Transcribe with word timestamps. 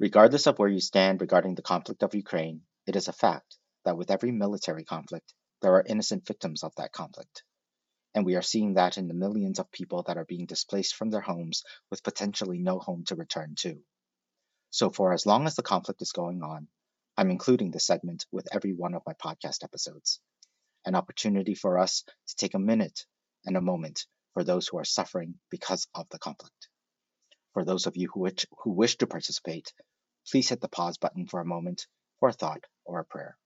Regardless 0.00 0.46
of 0.46 0.60
where 0.60 0.68
you 0.68 0.78
stand 0.78 1.20
regarding 1.20 1.56
the 1.56 1.62
conflict 1.62 2.04
of 2.04 2.14
Ukraine, 2.14 2.62
it 2.86 2.94
is 2.94 3.08
a 3.08 3.12
fact 3.12 3.58
that 3.84 3.96
with 3.96 4.12
every 4.12 4.30
military 4.30 4.84
conflict, 4.84 5.34
there 5.60 5.74
are 5.74 5.82
innocent 5.84 6.24
victims 6.24 6.62
of 6.62 6.72
that 6.76 6.92
conflict. 6.92 7.42
And 8.14 8.24
we 8.24 8.36
are 8.36 8.42
seeing 8.42 8.74
that 8.74 8.96
in 8.96 9.08
the 9.08 9.14
millions 9.14 9.58
of 9.58 9.72
people 9.72 10.04
that 10.04 10.16
are 10.16 10.24
being 10.24 10.46
displaced 10.46 10.94
from 10.94 11.10
their 11.10 11.20
homes 11.20 11.64
with 11.90 12.04
potentially 12.04 12.60
no 12.60 12.78
home 12.78 13.02
to 13.06 13.16
return 13.16 13.56
to. 13.56 13.82
So, 14.70 14.88
for 14.88 15.12
as 15.12 15.26
long 15.26 15.46
as 15.48 15.56
the 15.56 15.64
conflict 15.64 16.00
is 16.00 16.12
going 16.12 16.44
on, 16.44 16.68
I'm 17.16 17.32
including 17.32 17.72
this 17.72 17.86
segment 17.86 18.24
with 18.30 18.46
every 18.52 18.74
one 18.74 18.94
of 18.94 19.02
my 19.04 19.14
podcast 19.14 19.64
episodes. 19.64 20.20
An 20.84 20.94
opportunity 20.94 21.56
for 21.56 21.76
us 21.76 22.04
to 22.28 22.36
take 22.36 22.54
a 22.54 22.60
minute 22.60 23.04
and 23.44 23.56
a 23.56 23.60
moment 23.60 24.06
for 24.32 24.44
those 24.44 24.68
who 24.68 24.78
are 24.78 24.84
suffering 24.84 25.40
because 25.50 25.88
of 25.92 26.08
the 26.10 26.20
conflict. 26.20 26.68
For 27.52 27.64
those 27.64 27.86
of 27.86 27.96
you 27.96 28.08
who 28.14 28.20
wish, 28.20 28.46
who 28.62 28.70
wish 28.70 28.96
to 28.98 29.08
participate, 29.08 29.72
please 30.30 30.48
hit 30.48 30.60
the 30.60 30.68
pause 30.68 30.98
button 30.98 31.26
for 31.26 31.40
a 31.40 31.46
moment 31.46 31.86
for 32.20 32.28
a 32.28 32.32
thought 32.32 32.64
or 32.84 33.00
a 33.00 33.04
prayer. 33.04 33.36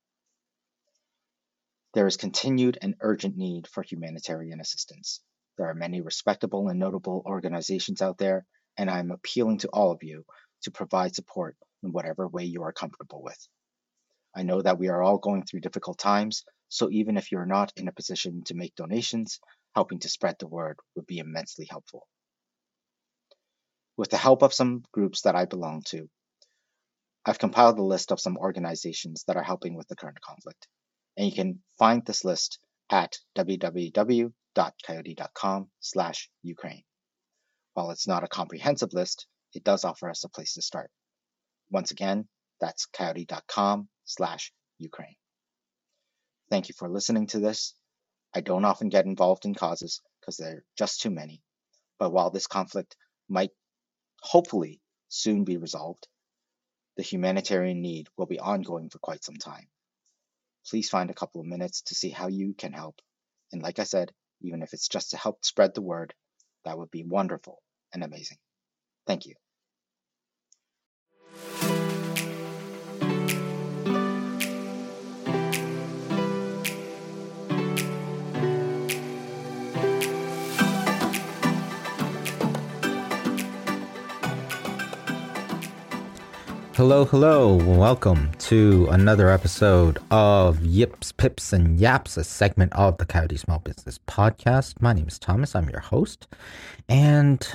There 1.94 2.06
is 2.06 2.16
continued 2.16 2.78
and 2.80 2.94
urgent 3.00 3.36
need 3.36 3.66
for 3.66 3.82
humanitarian 3.82 4.60
assistance. 4.60 5.20
There 5.58 5.68
are 5.68 5.74
many 5.74 6.00
respectable 6.00 6.68
and 6.68 6.80
notable 6.80 7.22
organizations 7.26 8.00
out 8.00 8.16
there, 8.16 8.46
and 8.78 8.90
I 8.90 8.98
am 8.98 9.10
appealing 9.10 9.58
to 9.58 9.68
all 9.68 9.92
of 9.92 10.02
you 10.02 10.24
to 10.62 10.70
provide 10.70 11.14
support 11.14 11.56
in 11.82 11.92
whatever 11.92 12.26
way 12.26 12.44
you 12.44 12.62
are 12.62 12.72
comfortable 12.72 13.22
with. 13.22 13.48
I 14.34 14.42
know 14.42 14.62
that 14.62 14.78
we 14.78 14.88
are 14.88 15.02
all 15.02 15.18
going 15.18 15.44
through 15.44 15.60
difficult 15.60 15.98
times, 15.98 16.44
so 16.68 16.88
even 16.90 17.18
if 17.18 17.30
you're 17.30 17.44
not 17.44 17.72
in 17.76 17.88
a 17.88 17.92
position 17.92 18.42
to 18.44 18.54
make 18.54 18.74
donations, 18.74 19.40
helping 19.74 19.98
to 20.00 20.08
spread 20.08 20.36
the 20.38 20.46
word 20.46 20.78
would 20.96 21.06
be 21.06 21.18
immensely 21.18 21.66
helpful. 21.68 22.06
With 23.98 24.08
the 24.08 24.16
help 24.16 24.42
of 24.42 24.54
some 24.54 24.84
groups 24.92 25.22
that 25.22 25.36
I 25.36 25.44
belong 25.44 25.82
to, 25.88 26.08
I've 27.24 27.38
compiled 27.38 27.78
a 27.78 27.82
list 27.82 28.10
of 28.10 28.20
some 28.20 28.36
organizations 28.36 29.22
that 29.26 29.36
are 29.36 29.42
helping 29.42 29.76
with 29.76 29.86
the 29.88 29.96
current 29.96 30.20
conflict, 30.20 30.66
and 31.16 31.26
you 31.26 31.32
can 31.32 31.62
find 31.78 32.04
this 32.04 32.24
list 32.24 32.58
at 32.90 33.16
www.koyoti.com 33.36 34.32
slash 35.80 36.30
Ukraine. 36.42 36.82
While 37.74 37.90
it's 37.90 38.08
not 38.08 38.24
a 38.24 38.28
comprehensive 38.28 38.92
list, 38.92 39.26
it 39.54 39.62
does 39.64 39.84
offer 39.84 40.10
us 40.10 40.24
a 40.24 40.28
place 40.28 40.54
to 40.54 40.62
start. 40.62 40.90
Once 41.70 41.92
again, 41.92 42.28
that's 42.60 42.86
koyoti.com 42.86 43.88
slash 44.04 44.52
Ukraine. 44.78 45.16
Thank 46.50 46.68
you 46.68 46.74
for 46.76 46.88
listening 46.88 47.28
to 47.28 47.38
this. 47.38 47.74
I 48.34 48.40
don't 48.40 48.64
often 48.64 48.88
get 48.88 49.06
involved 49.06 49.44
in 49.44 49.54
causes 49.54 50.00
because 50.20 50.36
there 50.36 50.56
are 50.56 50.64
just 50.76 51.00
too 51.00 51.10
many. 51.10 51.40
But 51.98 52.12
while 52.12 52.30
this 52.30 52.46
conflict 52.46 52.96
might 53.28 53.52
hopefully 54.22 54.80
soon 55.08 55.44
be 55.44 55.56
resolved, 55.56 56.08
the 56.96 57.02
humanitarian 57.02 57.80
need 57.80 58.08
will 58.16 58.26
be 58.26 58.40
ongoing 58.40 58.90
for 58.90 58.98
quite 58.98 59.24
some 59.24 59.36
time. 59.36 59.68
Please 60.68 60.88
find 60.88 61.10
a 61.10 61.14
couple 61.14 61.40
of 61.40 61.46
minutes 61.46 61.82
to 61.82 61.94
see 61.94 62.10
how 62.10 62.28
you 62.28 62.54
can 62.54 62.72
help. 62.72 63.00
And 63.52 63.62
like 63.62 63.78
I 63.78 63.84
said, 63.84 64.12
even 64.42 64.62
if 64.62 64.72
it's 64.72 64.88
just 64.88 65.10
to 65.10 65.16
help 65.16 65.44
spread 65.44 65.74
the 65.74 65.82
word, 65.82 66.14
that 66.64 66.78
would 66.78 66.90
be 66.90 67.04
wonderful 67.04 67.62
and 67.92 68.04
amazing. 68.04 68.38
Thank 69.06 69.26
you. 69.26 69.34
Hello, 86.74 87.04
hello. 87.04 87.56
Welcome 87.56 88.32
to 88.38 88.88
another 88.90 89.28
episode 89.28 89.98
of 90.10 90.64
Yips, 90.64 91.12
Pips, 91.12 91.52
and 91.52 91.78
Yaps, 91.78 92.16
a 92.16 92.24
segment 92.24 92.72
of 92.72 92.96
the 92.96 93.04
Koyoti 93.04 93.38
Small 93.38 93.58
Business 93.58 94.00
Podcast. 94.08 94.80
My 94.80 94.94
name 94.94 95.06
is 95.06 95.18
Thomas. 95.18 95.54
I'm 95.54 95.68
your 95.68 95.80
host. 95.80 96.28
And 96.88 97.46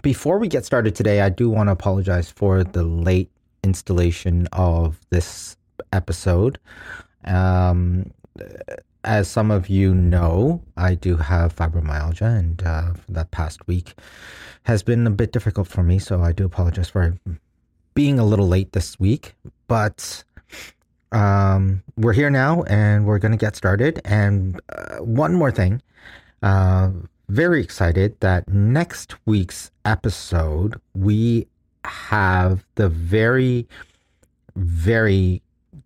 before 0.00 0.38
we 0.38 0.48
get 0.48 0.64
started 0.64 0.94
today, 0.94 1.20
I 1.20 1.28
do 1.28 1.50
want 1.50 1.66
to 1.66 1.72
apologize 1.72 2.30
for 2.30 2.64
the 2.64 2.82
late 2.82 3.30
installation 3.62 4.48
of 4.52 4.98
this 5.10 5.58
episode. 5.92 6.58
Um, 7.26 8.12
as 9.04 9.28
some 9.28 9.50
of 9.50 9.68
you 9.68 9.92
know, 9.92 10.62
I 10.78 10.94
do 10.94 11.18
have 11.18 11.54
fibromyalgia, 11.54 12.38
and 12.38 12.62
uh, 12.62 12.94
that 13.10 13.30
past 13.30 13.66
week 13.66 13.94
has 14.62 14.82
been 14.82 15.06
a 15.06 15.10
bit 15.10 15.32
difficult 15.32 15.68
for 15.68 15.82
me. 15.82 15.98
So 15.98 16.22
I 16.22 16.32
do 16.32 16.46
apologize 16.46 16.88
for 16.88 17.14
being 17.94 18.18
a 18.18 18.24
little 18.24 18.48
late 18.48 18.72
this 18.72 18.98
week, 18.98 19.34
but 19.68 20.24
um, 21.12 21.82
we're 21.96 22.12
here 22.12 22.30
now 22.30 22.62
and 22.64 23.06
we're 23.06 23.18
going 23.18 23.32
to 23.32 23.38
get 23.38 23.56
started. 23.56 24.00
And 24.04 24.60
uh, 24.70 24.98
one 24.98 25.34
more 25.34 25.50
thing, 25.50 25.82
uh, 26.42 26.90
very 27.28 27.62
excited 27.62 28.18
that 28.20 28.48
next 28.48 29.14
week's 29.26 29.70
episode 29.84 30.80
we 30.94 31.46
have 31.84 32.64
the 32.76 32.88
very, 32.88 33.66
very 34.56 35.42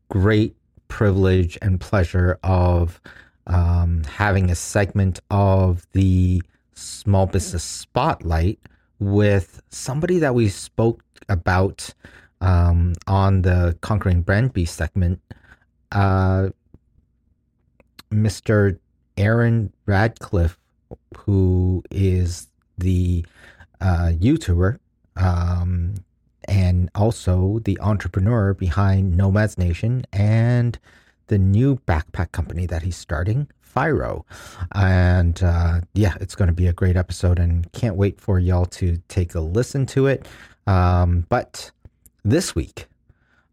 great 0.09 0.55
privilege 0.89 1.59
and 1.63 1.81
pleasure 1.81 2.39
of 2.43 3.01
um, 3.47 4.03
having 4.05 4.51
a 4.51 4.55
segment 4.55 5.21
of 5.31 5.87
the 5.93 6.43
Small 6.75 7.27
Business 7.27 7.65
Spotlight 7.65 8.59
with 8.99 9.63
somebody 9.71 10.19
that 10.19 10.35
we 10.35 10.49
spoke 10.49 11.03
about 11.29 11.93
um, 12.41 12.95
on 13.07 13.43
the 13.43 13.77
Conquering 13.81 14.23
Brand 14.23 14.53
Beast 14.53 14.77
segment, 14.77 15.21
uh, 15.93 16.49
Mr. 18.11 18.79
Aaron 19.17 19.73
Radcliffe, 19.87 20.59
who 21.17 21.83
is 21.91 22.49
the 22.79 23.25
uh, 23.81 24.13
YouTuber 24.15 24.79
um, 25.17 25.95
and 26.49 26.91
also 26.95 27.61
the 27.65 27.79
entrepreneur 27.81 28.55
behind 28.55 29.17
Nomads 29.17 29.59
Nation 29.59 30.05
and 30.13 30.79
the 31.29 31.39
new 31.39 31.77
backpack 31.87 32.33
company 32.33 32.67
that 32.67 32.83
he's 32.83 32.97
starting, 32.97 33.49
Firo. 33.75 34.25
And 34.73 35.43
uh, 35.43 35.81
yeah, 35.95 36.15
it's 36.21 36.35
going 36.35 36.49
to 36.49 36.55
be 36.55 36.67
a 36.67 36.73
great 36.73 36.97
episode 36.97 37.39
and 37.39 37.71
can't 37.73 37.97
wait 37.97 38.21
for 38.21 38.39
y'all 38.39 38.67
to 38.67 38.99
take 39.09 39.35
a 39.35 39.41
listen 39.41 39.87
to 39.87 40.07
it. 40.07 40.27
Um, 40.67 41.27
but 41.29 41.71
this 42.25 42.55
week, 42.55 42.87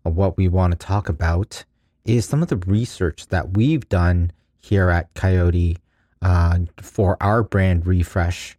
what 0.03 0.37
we 0.37 0.47
want 0.47 0.71
to 0.71 0.77
talk 0.77 1.09
about 1.09 1.63
is 2.05 2.25
some 2.25 2.41
of 2.41 2.49
the 2.49 2.57
research 2.57 3.27
that 3.27 3.55
we've 3.55 3.87
done 3.87 4.31
here 4.59 4.89
at 4.89 5.13
Koyoti 5.13 5.77
uh, 6.21 6.59
for 6.77 7.17
our 7.21 7.43
brand 7.43 7.85
refresh. 7.85 8.57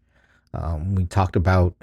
Um, 0.53 0.95
we 0.95 1.05
talked 1.05 1.37
about 1.37 1.75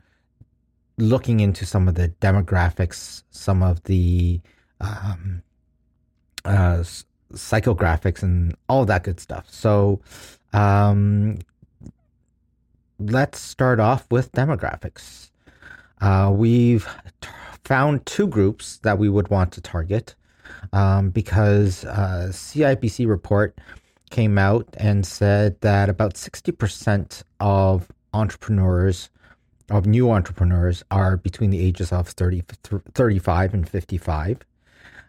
looking 0.97 1.39
into 1.39 1.65
some 1.65 1.87
of 1.87 1.95
the 1.95 2.09
demographics, 2.21 3.23
some 3.31 3.63
of 3.63 3.83
the 3.83 4.39
um, 4.79 5.41
uh, 6.45 6.83
psychographics, 7.33 8.23
and 8.23 8.55
all 8.69 8.85
that 8.85 9.03
good 9.03 9.19
stuff. 9.19 9.45
So, 9.49 9.99
um, 10.53 11.39
let's 12.99 13.39
start 13.39 13.79
off 13.79 14.05
with 14.11 14.31
demographics. 14.31 15.30
Uh, 16.01 16.31
we've 16.33 16.87
t- 17.21 17.29
found 17.63 18.05
two 18.05 18.27
groups 18.27 18.77
that 18.79 18.97
we 18.97 19.07
would 19.07 19.29
want 19.29 19.51
to 19.53 19.61
target 19.61 20.15
um, 20.73 21.09
because 21.09 21.85
uh, 21.85 22.27
CIBC 22.31 23.07
report 23.07 23.57
came 24.09 24.37
out 24.37 24.67
and 24.77 25.05
said 25.05 25.59
that 25.61 25.89
about 25.89 26.15
60% 26.15 27.23
of 27.39 27.87
entrepreneurs 28.13 29.09
of 29.69 29.85
new 29.85 30.11
entrepreneurs 30.11 30.83
are 30.91 31.15
between 31.15 31.49
the 31.49 31.65
ages 31.65 31.93
of 31.93 32.09
30, 32.09 32.43
35 32.93 33.53
and 33.53 33.69
55 33.69 34.39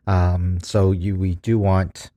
um, 0.06 0.58
so 0.62 0.92
you 0.92 1.16
we 1.16 1.34
do 1.36 1.58
want 1.58 2.10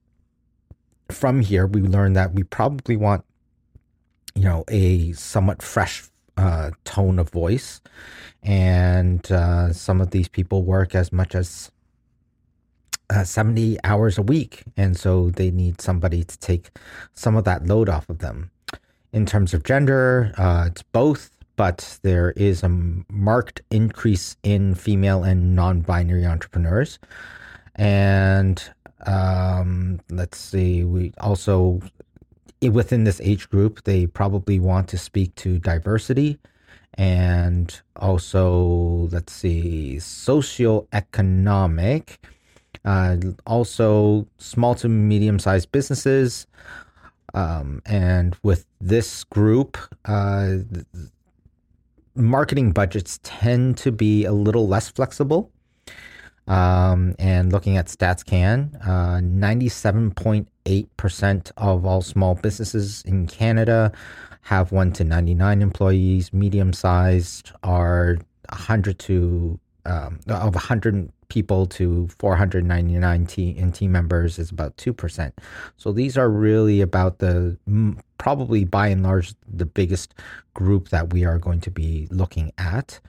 from 1.09 1.41
here 1.41 1.67
we 1.67 1.81
learned 1.81 2.15
that 2.15 2.33
we 2.33 2.43
probably 2.43 2.95
want 2.95 3.23
you 4.33 4.43
know 4.43 4.63
a 4.67 5.11
somewhat 5.13 5.61
fresh 5.61 6.03
uh, 6.37 6.71
tone 6.83 7.19
of 7.19 7.29
voice. 7.29 7.81
And 8.43 9.29
uh, 9.31 9.73
some 9.73 10.01
of 10.01 10.11
these 10.11 10.27
people 10.27 10.63
work 10.63 10.93
as 10.93 11.11
much 11.11 11.35
as 11.35 11.71
uh, 13.09 13.23
70 13.23 13.77
hours 13.83 14.17
a 14.17 14.21
week. 14.21 14.63
And 14.77 14.97
so 14.97 15.29
they 15.31 15.51
need 15.51 15.81
somebody 15.81 16.23
to 16.23 16.37
take 16.39 16.69
some 17.13 17.35
of 17.35 17.43
that 17.45 17.65
load 17.65 17.89
off 17.89 18.09
of 18.09 18.19
them. 18.19 18.51
In 19.13 19.25
terms 19.25 19.53
of 19.53 19.63
gender, 19.63 20.33
uh, 20.37 20.65
it's 20.67 20.83
both, 20.83 21.31
but 21.55 21.99
there 22.01 22.31
is 22.31 22.63
a 22.63 22.69
marked 22.69 23.61
increase 23.71 24.35
in 24.43 24.75
female 24.75 25.23
and 25.23 25.55
non 25.55 25.81
binary 25.81 26.25
entrepreneurs. 26.25 26.99
And 27.75 28.61
um, 29.05 30.01
let's 30.09 30.37
see, 30.37 30.83
we 30.83 31.13
also 31.19 31.79
within 32.61 33.03
this 33.03 33.19
age 33.21 33.49
group, 33.49 33.83
they 33.83 34.07
probably 34.07 34.59
want 34.59 34.87
to 34.89 34.97
speak 34.97 35.35
to 35.35 35.59
diversity 35.59 36.39
and 36.97 37.81
also 37.97 39.09
let's 39.11 39.33
see 39.33 39.97
socioeconomic 39.99 42.17
uh, 42.85 43.17
also 43.45 44.25
small 44.37 44.75
to 44.75 44.87
medium 44.87 45.37
sized 45.37 45.69
businesses 45.73 46.47
um, 47.33 47.81
and 47.85 48.37
with 48.43 48.65
this 48.79 49.25
group 49.25 49.77
uh, 50.05 50.53
marketing 52.15 52.71
budgets 52.71 53.19
tend 53.23 53.77
to 53.77 53.91
be 53.91 54.23
a 54.23 54.31
little 54.31 54.67
less 54.67 54.89
flexible 54.89 55.51
um, 56.47 57.15
and 57.17 57.51
looking 57.51 57.77
at 57.77 57.87
StatsCan, 57.87 58.75
uh, 58.87 59.19
97.8% 59.19 60.45
of 60.65 61.85
all 61.85 62.01
small 62.01 62.35
businesses 62.35 63.03
in 63.03 63.27
Canada 63.27 63.91
have 64.41 64.71
1 64.71 64.93
to 64.93 65.03
99 65.03 65.61
employees. 65.61 66.33
Medium 66.33 66.73
sized 66.73 67.51
are 67.63 68.17
100 68.49 68.99
to 68.99 69.59
um, 69.85 70.19
of 70.27 70.55
100 70.55 71.11
people 71.29 71.65
to 71.65 72.07
499 72.19 73.25
team, 73.25 73.57
in 73.57 73.71
team 73.71 73.91
members 73.91 74.39
is 74.39 74.51
about 74.51 74.75
2%. 74.77 75.31
So 75.77 75.91
these 75.91 76.17
are 76.17 76.29
really 76.29 76.81
about 76.81 77.19
the 77.19 77.57
probably 78.17 78.63
by 78.63 78.87
and 78.87 79.03
large 79.03 79.33
the 79.47 79.65
biggest 79.65 80.13
group 80.53 80.89
that 80.89 81.13
we 81.13 81.25
are 81.25 81.37
going 81.37 81.61
to 81.61 81.71
be 81.71 82.07
looking 82.11 82.51
at. 82.57 82.99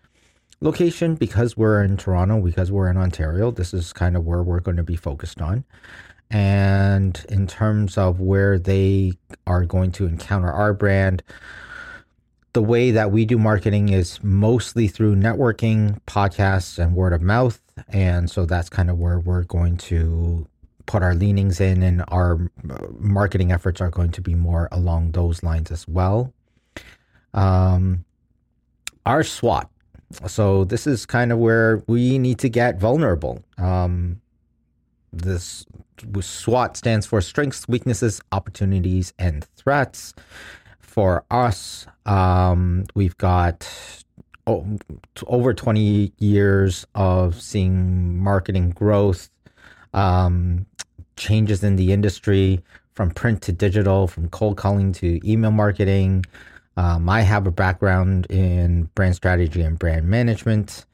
Location, 0.60 1.16
because 1.16 1.56
we're 1.56 1.82
in 1.82 1.98
Toronto, 1.98 2.40
because 2.40 2.72
we're 2.72 2.88
in 2.88 2.96
Ontario, 2.96 3.50
this 3.50 3.74
is 3.74 3.92
kind 3.92 4.16
of 4.16 4.24
where 4.24 4.42
we're 4.42 4.60
going 4.60 4.78
to 4.78 4.82
be 4.82 4.96
focused 4.96 5.42
on. 5.42 5.64
And 6.30 7.24
in 7.28 7.46
terms 7.46 7.96
of 7.96 8.20
where 8.20 8.58
they 8.58 9.12
are 9.46 9.64
going 9.64 9.92
to 9.92 10.06
encounter 10.06 10.50
our 10.50 10.72
brand, 10.72 11.22
the 12.52 12.62
way 12.62 12.90
that 12.90 13.12
we 13.12 13.24
do 13.24 13.38
marketing 13.38 13.90
is 13.90 14.22
mostly 14.22 14.88
through 14.88 15.16
networking, 15.16 16.00
podcasts, 16.06 16.78
and 16.78 16.94
word 16.94 17.12
of 17.12 17.22
mouth. 17.22 17.60
And 17.88 18.30
so 18.30 18.46
that's 18.46 18.68
kind 18.68 18.90
of 18.90 18.98
where 18.98 19.20
we're 19.20 19.44
going 19.44 19.76
to 19.78 20.46
put 20.86 21.02
our 21.02 21.14
leanings 21.14 21.60
in, 21.60 21.82
and 21.82 22.04
our 22.08 22.50
marketing 22.98 23.52
efforts 23.52 23.80
are 23.80 23.90
going 23.90 24.12
to 24.12 24.20
be 24.20 24.34
more 24.34 24.68
along 24.70 25.12
those 25.12 25.42
lines 25.42 25.70
as 25.70 25.86
well. 25.86 26.32
Um, 27.34 28.04
our 29.04 29.22
SWOT 29.22 29.68
so 30.26 30.64
this 30.64 30.86
is 30.86 31.04
kind 31.06 31.32
of 31.32 31.38
where 31.38 31.82
we 31.86 32.18
need 32.18 32.38
to 32.40 32.48
get 32.48 32.78
vulnerable. 32.78 33.42
Um, 33.58 34.20
this 35.12 35.66
SWOT 36.20 36.76
stands 36.76 37.06
for 37.06 37.20
strengths, 37.20 37.68
weaknesses, 37.68 38.20
opportunities, 38.32 39.12
and 39.18 39.44
threats. 39.56 40.14
For 40.80 41.24
us, 41.30 41.86
um, 42.06 42.86
we've 42.94 43.16
got 43.18 43.68
oh, 44.46 44.66
over 45.26 45.52
20 45.52 46.12
years 46.18 46.86
of 46.94 47.40
seeing 47.40 48.18
marketing 48.18 48.70
growth, 48.70 49.30
um, 49.92 50.66
changes 51.16 51.62
in 51.62 51.76
the 51.76 51.92
industry 51.92 52.62
from 52.94 53.10
print 53.10 53.42
to 53.42 53.52
digital, 53.52 54.06
from 54.06 54.28
cold 54.28 54.56
calling 54.56 54.92
to 54.92 55.20
email 55.28 55.50
marketing, 55.50 56.24
um, 56.76 57.08
I 57.08 57.22
have 57.22 57.46
a 57.46 57.50
background 57.50 58.26
in 58.26 58.90
brand 58.94 59.14
strategy 59.14 59.62
and 59.62 59.78
brand 59.78 60.06
management. 60.08 60.84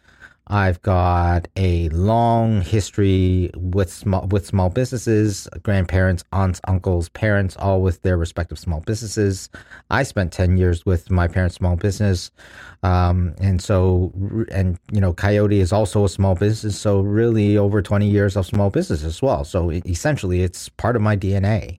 I've 0.49 0.83
got 0.83 1.49
a 1.57 1.89
long 1.91 2.63
history 2.63 3.51
with 3.57 3.93
small 3.93 4.27
with 4.27 4.45
small 4.45 4.69
businesses, 4.71 5.49
grandparents, 5.63 6.25
aunts, 6.33 6.61
uncles, 6.67 7.09
parents, 7.11 7.57
all 7.57 7.81
with 7.81 8.03
their 8.03 8.17
respective 8.17 8.59
small 8.59 8.81
businesses. 8.81 9.49
I 9.91 10.03
spent 10.03 10.33
ten 10.33 10.57
years 10.57 10.85
with 10.85 11.11
my 11.11 11.29
parents' 11.29 11.55
small 11.55 11.77
business, 11.77 12.31
um, 12.83 13.35
and 13.41 13.63
so 13.63 14.13
and 14.51 14.79
you 14.93 15.01
know, 15.01 15.13
Koyoti 15.15 15.61
is 15.61 15.73
also 15.73 16.05
a 16.05 16.09
small 16.09 16.35
business, 16.35 16.79
so 16.79 17.01
really 17.01 17.57
over 17.57 17.81
twenty 17.81 18.09
years 18.09 18.37
of 18.37 18.45
small 18.45 18.69
business 18.69 19.05
as 19.05 19.23
well. 19.23 19.45
So 19.45 19.71
essentially, 19.71 20.43
it's 20.43 20.69
part 20.69 20.97
of 20.97 21.03
my 21.03 21.17
DNA. 21.17 21.79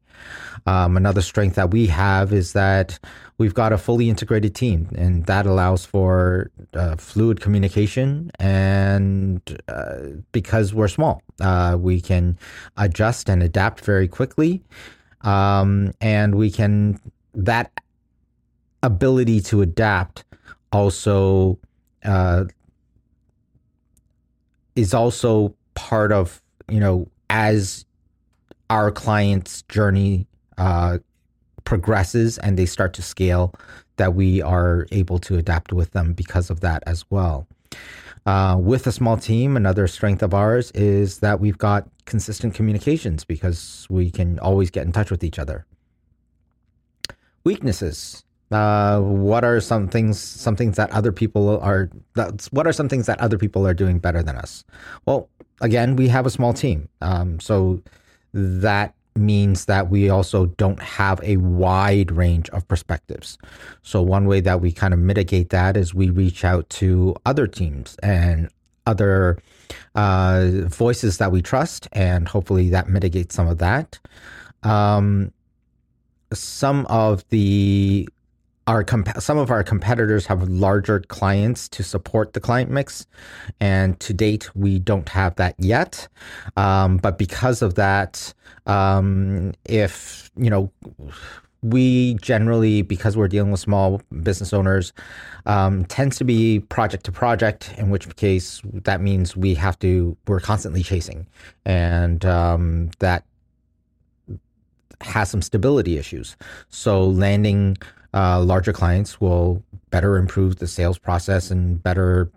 Um, 0.66 0.96
another 0.98 1.22
strength 1.22 1.56
that 1.56 1.72
we 1.72 1.88
have 1.88 2.32
is 2.32 2.54
that 2.54 2.98
we've 3.38 3.54
got 3.54 3.74
a 3.74 3.78
fully 3.78 4.10
integrated 4.10 4.56
team, 4.56 4.90
and 4.96 5.26
that 5.26 5.46
allows 5.46 5.86
for 5.86 6.52
uh, 6.74 6.96
fluid 6.96 7.42
communication. 7.42 8.32
And 8.40 9.42
uh, 9.68 9.98
because 10.32 10.74
we're 10.74 10.88
small, 10.88 11.22
uh, 11.42 11.78
we 11.80 12.00
can 12.00 12.38
adjust 12.78 13.30
and 13.30 13.44
adapt 13.44 13.84
very 13.84 14.08
quickly. 14.08 14.62
Um, 15.22 15.94
and 16.02 16.36
we 16.36 16.50
can, 16.50 17.00
that 17.34 17.72
ability 18.82 19.42
to 19.42 19.62
adapt 19.62 20.24
also 20.72 21.60
uh, 22.04 22.46
is 24.76 24.94
also 24.94 25.56
part 25.76 26.12
of, 26.12 26.42
you 26.70 26.80
know, 26.80 27.08
as 27.30 27.86
our 28.70 28.92
client's 28.92 29.62
journey 29.64 30.26
uh, 30.64 30.98
progresses 31.66 32.38
and 32.38 32.58
they 32.58 32.66
start 32.66 32.94
to 32.94 33.02
scale, 33.02 33.54
that 33.98 34.16
we 34.16 34.42
are 34.42 34.88
able 34.92 35.20
to 35.20 35.38
adapt 35.38 35.74
with 35.74 35.92
them 35.92 36.14
because 36.14 36.50
of 36.50 36.62
that 36.62 36.82
as 36.88 37.04
well. 37.10 37.48
Uh, 38.26 38.56
with 38.58 38.88
a 38.88 38.92
small 38.92 39.18
team, 39.18 39.58
another 39.58 39.88
strength 39.88 40.24
of 40.24 40.34
ours 40.34 40.72
is 40.72 41.20
that 41.20 41.42
we've 41.42 41.58
got 41.58 41.90
consistent 42.06 42.54
communications 42.54 43.26
because 43.26 43.86
we 43.90 44.10
can 44.10 44.40
always 44.40 44.70
get 44.70 44.86
in 44.86 44.94
touch 44.94 45.12
with 45.12 45.24
each 45.24 45.38
other. 45.38 45.66
Weaknesses. 47.44 48.24
Uh, 48.50 49.02
what 49.02 49.44
are 49.44 49.60
some 49.60 49.88
things 49.88 50.20
some 50.20 50.56
things 50.56 50.78
that 50.78 50.90
other 50.92 51.12
people 51.12 51.60
are 51.60 51.90
what 52.52 52.68
are 52.68 52.74
some 52.74 52.88
things 52.88 53.08
that 53.08 53.20
other 53.20 53.38
people 53.38 53.66
are 53.66 53.74
doing 53.74 53.98
better 53.98 54.22
than 54.22 54.36
us 54.36 54.64
well 55.08 55.28
again 55.60 55.96
we 55.96 56.08
have 56.08 56.28
a 56.28 56.30
small 56.30 56.54
team 56.54 56.88
um, 57.02 57.40
so 57.40 57.82
that 58.32 58.94
means 59.16 59.66
that 59.66 59.90
we 59.90 60.10
also 60.10 60.48
don't 60.48 60.82
have 60.82 61.20
a 61.24 61.38
wide 61.38 62.12
range 62.12 62.50
of 62.50 62.68
perspectives. 62.68 63.38
So, 63.82 64.02
one 64.02 64.26
way 64.26 64.42
that 64.42 64.62
we 64.62 64.72
kind 64.72 64.94
of 64.94 65.00
mitigate 65.00 65.50
that 65.50 65.78
is 65.78 65.94
we 65.94 66.10
reach 66.10 66.44
out 66.44 66.70
to 66.72 67.16
other 67.26 67.48
teams 67.48 67.96
and 68.02 68.50
other 68.86 69.38
uh, 69.96 70.50
voices 70.66 71.18
that 71.18 71.32
we 71.32 71.42
trust, 71.42 71.88
and 71.94 72.28
hopefully 72.28 72.70
that 72.70 72.90
mitigates 72.90 73.36
some 73.36 73.48
of 73.48 73.60
that. 73.60 74.00
Um, 74.64 75.32
some 76.34 76.86
of 76.88 77.28
the 77.30 78.08
our 78.68 78.84
comp- 78.84 79.20
some 79.22 79.38
of 79.38 79.52
our 79.52 79.64
competitors 79.64 80.26
have 80.26 80.48
larger 80.48 81.02
clients 81.02 81.68
to 81.70 81.84
support 81.84 82.34
the 82.34 82.40
client 82.40 82.72
mix, 82.72 83.06
and 83.60 84.00
to 84.00 84.14
date 84.14 84.50
we 84.56 84.80
don't 84.80 85.10
have 85.10 85.36
that 85.36 85.56
yet. 85.58 86.08
Um, 86.56 86.98
but 86.98 87.18
because 87.18 87.62
of 87.62 87.76
that, 87.76 88.34
um, 88.66 89.54
if 89.66 90.32
you 90.38 90.50
know, 90.50 90.72
we 91.62 92.16
generally 92.16 92.82
because 92.82 93.18
we're 93.18 93.28
dealing 93.28 93.52
with 93.52 93.60
small 93.60 94.02
business 94.22 94.54
owners, 94.54 94.94
um, 95.46 95.86
tends 95.86 96.18
to 96.18 96.24
be 96.24 96.62
project 96.62 97.04
to 97.06 97.12
project. 97.12 97.74
In 97.78 97.90
which 97.90 98.14
case, 98.16 98.62
that 98.86 99.02
means 99.02 99.36
we 99.36 99.56
have 99.56 99.78
to 99.80 100.16
we're 100.28 100.40
constantly 100.40 100.84
chasing, 100.84 101.28
and 101.66 102.24
um, 102.26 102.92
that 103.00 103.26
has 105.02 105.30
some 105.30 105.42
stability 105.42 105.98
issues. 105.98 106.38
So 106.70 107.06
landing 107.06 107.78
uh, 108.14 108.42
larger 108.42 108.74
clients 108.74 109.20
will 109.20 109.64
better 109.90 110.18
improve 110.18 110.58
the 110.58 110.68
sales 110.68 110.98
process 110.98 111.52
and 111.52 111.82
better 111.82 112.32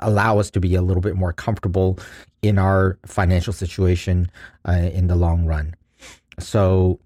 allow 0.00 0.38
us 0.38 0.50
to 0.50 0.60
be 0.60 0.74
a 0.74 0.82
little 0.82 1.02
bit 1.02 1.16
more 1.16 1.32
comfortable 1.32 1.98
in 2.42 2.58
our 2.58 2.98
financial 3.04 3.52
situation 3.52 4.30
uh, 4.66 4.72
in 4.72 5.06
the 5.06 5.16
long 5.16 5.44
run. 5.44 5.74
So, 6.38 6.98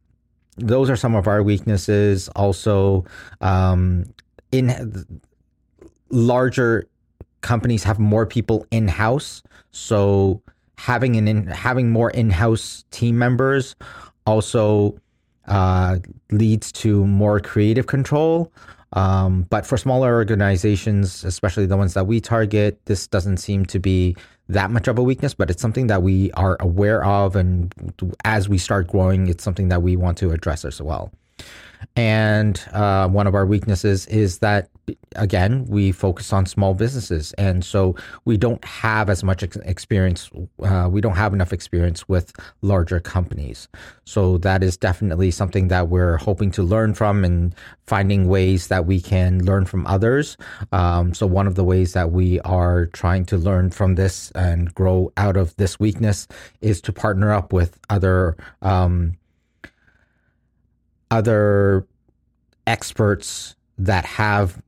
those 0.57 0.91
are 0.91 0.97
some 0.97 1.15
of 1.15 1.27
our 1.27 1.43
weaknesses. 1.43 2.29
Also, 2.37 3.07
um, 3.41 4.05
in 4.51 5.07
larger 6.11 6.87
companies 7.41 7.83
have 7.85 7.99
more 7.99 8.27
people 8.27 8.67
in 8.71 8.87
house, 8.87 9.43
so 9.71 10.43
having 10.77 11.17
an 11.17 11.29
in, 11.29 11.47
having 11.47 11.91
more 11.91 12.11
in 12.11 12.31
house 12.31 12.85
team 12.91 13.19
members 13.19 13.75
also 14.27 14.97
uh, 15.49 15.99
leads 16.31 16.73
to 16.73 17.07
more 17.07 17.41
creative 17.41 17.87
control. 17.87 18.53
Um, 18.95 19.47
but 19.49 19.65
for 19.65 19.79
smaller 19.79 20.15
organizations, 20.15 21.25
especially 21.25 21.67
the 21.67 21.77
ones 21.77 21.95
that 21.95 22.07
we 22.07 22.21
target, 22.21 22.79
this 22.85 23.07
doesn't 23.07 23.39
seem 23.39 23.65
to 23.67 23.79
be 23.79 24.17
that 24.49 24.71
much 24.71 24.87
of 24.87 24.99
a 24.99 25.03
weakness, 25.03 25.33
but 25.33 25.51
it's 25.51 25.63
something 25.63 25.87
that 25.87 26.03
we 26.03 26.31
are 26.33 26.57
aware 26.61 27.03
of. 27.05 27.37
And 27.37 27.73
as 28.25 28.49
we 28.49 28.59
start 28.59 28.89
growing, 28.89 29.29
it's 29.29 29.43
something 29.43 29.69
that 29.69 29.83
we 29.83 29.97
want 29.97 30.19
to 30.19 30.31
address 30.33 30.65
as 30.65 30.81
well. 30.83 31.11
And 31.97 32.63
uh, 32.73 33.09
one 33.09 33.27
of 33.27 33.35
our 33.35 33.47
weaknesses 33.47 34.07
is 34.07 34.39
that 34.39 34.69
again, 35.17 35.65
we 35.67 35.93
focus 35.93 36.33
on 36.33 36.47
small 36.47 36.75
businesses, 36.75 37.33
and 37.35 37.65
so 37.65 37.95
we 38.25 38.37
don't 38.37 38.65
have 38.65 39.09
as 39.09 39.23
much 39.23 39.43
experience. 39.43 40.31
Uh, 40.63 40.89
we 40.91 41.01
don't 41.01 41.17
have 41.17 41.33
enough 41.33 41.53
experience 41.53 42.09
with 42.09 42.33
larger 42.63 43.01
companies. 43.01 43.69
So 44.05 44.39
that 44.39 44.63
is 44.63 44.77
definitely 44.77 45.31
something 45.31 45.69
that 45.69 45.89
we're 45.89 46.17
hoping 46.17 46.51
to 46.53 46.63
learn 46.63 46.95
from 46.95 47.25
and 47.25 47.55
finding 47.87 48.29
ways 48.29 48.69
that 48.69 48.87
we 48.87 49.01
can 49.01 49.45
learn 49.45 49.65
from 49.65 49.87
others. 49.87 50.37
Um, 50.73 51.15
so 51.15 51.27
one 51.27 51.47
of 51.47 51.55
the 51.55 51.65
ways 51.65 51.93
that 51.93 52.11
we 52.11 52.41
are 52.41 52.87
trying 52.87 53.25
to 53.27 53.37
learn 53.37 53.71
from 53.71 53.95
this 53.95 54.31
and 54.33 54.75
grow 54.75 55.13
out 55.17 55.37
of 55.37 55.55
this 55.57 55.79
weakness 55.79 56.27
is 56.61 56.81
to 56.83 56.93
partner 56.93 57.33
up 57.33 57.53
with 57.53 57.79
other. 57.89 58.37
Um, 58.63 59.19
other 61.11 61.87
experts 62.67 63.55
that 63.77 64.05
have 64.07 64.63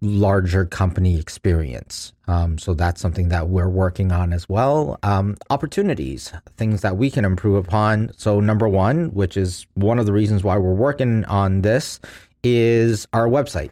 larger 0.00 0.64
company 0.64 1.18
experience. 1.18 2.12
Um, 2.28 2.58
so 2.58 2.74
that's 2.74 3.00
something 3.00 3.30
that 3.30 3.48
we're 3.48 3.68
working 3.68 4.12
on 4.12 4.32
as 4.32 4.48
well. 4.48 4.98
Um, 5.02 5.36
opportunities, 5.50 6.32
things 6.56 6.82
that 6.82 6.96
we 6.96 7.10
can 7.10 7.24
improve 7.24 7.56
upon. 7.56 8.12
So, 8.16 8.40
number 8.40 8.68
one, 8.68 9.08
which 9.08 9.36
is 9.36 9.66
one 9.74 9.98
of 9.98 10.06
the 10.06 10.12
reasons 10.12 10.44
why 10.44 10.56
we're 10.58 10.74
working 10.74 11.24
on 11.24 11.62
this, 11.62 12.00
is 12.44 13.08
our 13.12 13.26
website. 13.28 13.70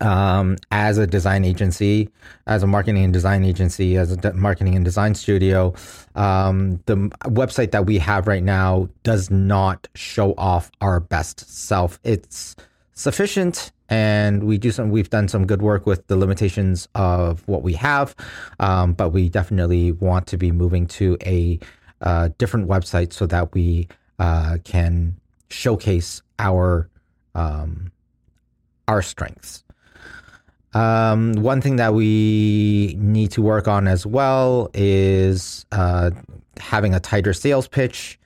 Um, 0.00 0.58
as 0.70 0.96
a 0.96 1.08
design 1.08 1.44
agency, 1.44 2.08
as 2.46 2.62
a 2.62 2.68
marketing 2.68 3.02
and 3.02 3.12
design 3.12 3.44
agency, 3.44 3.96
as 3.96 4.12
a 4.12 4.16
de- 4.16 4.32
marketing 4.32 4.76
and 4.76 4.84
design 4.84 5.16
studio, 5.16 5.74
um, 6.14 6.80
the 6.86 6.94
website 7.24 7.72
that 7.72 7.86
we 7.86 7.98
have 7.98 8.28
right 8.28 8.44
now 8.44 8.88
does 9.02 9.28
not 9.28 9.88
show 9.96 10.34
off 10.38 10.70
our 10.80 11.00
best 11.00 11.40
self. 11.50 11.98
It's 12.04 12.54
sufficient 12.98 13.72
and 13.88 14.44
we 14.44 14.58
do 14.58 14.70
some 14.70 14.90
we've 14.90 15.10
done 15.10 15.28
some 15.28 15.46
good 15.46 15.62
work 15.62 15.86
with 15.86 16.06
the 16.08 16.16
limitations 16.16 16.88
of 16.94 17.46
what 17.46 17.62
we 17.62 17.74
have 17.74 18.14
um, 18.60 18.92
but 18.92 19.10
we 19.10 19.28
definitely 19.28 19.92
want 19.92 20.26
to 20.26 20.36
be 20.36 20.50
moving 20.50 20.86
to 20.86 21.16
a 21.24 21.58
uh, 22.00 22.28
different 22.38 22.68
website 22.68 23.12
so 23.12 23.26
that 23.26 23.52
we 23.54 23.88
uh, 24.18 24.58
can 24.64 25.16
showcase 25.50 26.22
our 26.38 26.88
um, 27.34 27.92
our 28.86 29.02
strengths. 29.02 29.64
Um, 30.74 31.34
one 31.34 31.60
thing 31.60 31.76
that 31.76 31.94
we 31.94 32.96
need 32.98 33.30
to 33.32 33.42
work 33.42 33.68
on 33.68 33.88
as 33.88 34.06
well 34.06 34.70
is 34.74 35.66
uh, 35.72 36.10
having 36.58 36.94
a 36.94 37.00
tighter 37.00 37.32
sales 37.32 37.68
pitch. 37.68 38.18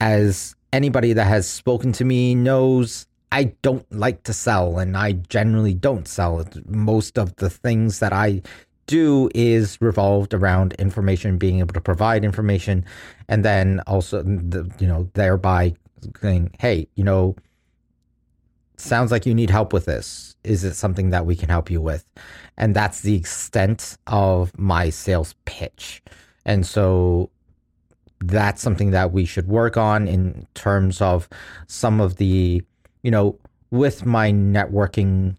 As 0.00 0.54
anybody 0.72 1.12
that 1.12 1.24
has 1.24 1.48
spoken 1.48 1.92
to 1.92 2.04
me 2.04 2.34
knows 2.34 3.07
I 3.30 3.44
don't 3.62 3.90
like 3.92 4.22
to 4.24 4.32
sell 4.32 4.78
and 4.78 4.96
I 4.96 5.12
generally 5.12 5.74
don't 5.74 6.08
sell. 6.08 6.44
Most 6.66 7.18
of 7.18 7.36
the 7.36 7.50
things 7.50 7.98
that 7.98 8.12
I 8.12 8.42
do 8.86 9.28
is 9.34 9.78
revolved 9.80 10.34
around 10.34 10.72
information, 10.74 11.38
being 11.38 11.58
able 11.58 11.74
to 11.74 11.80
provide 11.80 12.24
information, 12.24 12.84
and 13.28 13.44
then 13.44 13.80
also, 13.86 14.22
the, 14.22 14.70
you 14.78 14.86
know, 14.86 15.08
thereby 15.12 15.74
saying, 16.20 16.54
hey, 16.58 16.88
you 16.94 17.04
know, 17.04 17.36
sounds 18.76 19.10
like 19.10 19.26
you 19.26 19.34
need 19.34 19.50
help 19.50 19.72
with 19.72 19.84
this. 19.84 20.36
Is 20.42 20.64
it 20.64 20.74
something 20.74 21.10
that 21.10 21.26
we 21.26 21.36
can 21.36 21.48
help 21.50 21.70
you 21.70 21.80
with? 21.82 22.06
And 22.56 22.74
that's 22.74 23.02
the 23.02 23.14
extent 23.14 23.98
of 24.06 24.56
my 24.58 24.88
sales 24.88 25.34
pitch. 25.44 26.02
And 26.46 26.66
so 26.66 27.30
that's 28.20 28.62
something 28.62 28.90
that 28.92 29.12
we 29.12 29.24
should 29.24 29.48
work 29.48 29.76
on 29.76 30.08
in 30.08 30.46
terms 30.54 31.00
of 31.00 31.28
some 31.66 32.00
of 32.00 32.16
the 32.16 32.62
you 33.02 33.10
know, 33.10 33.38
with 33.70 34.06
my 34.06 34.32
networking 34.32 35.36